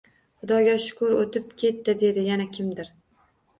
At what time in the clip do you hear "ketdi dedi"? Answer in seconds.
1.65-2.27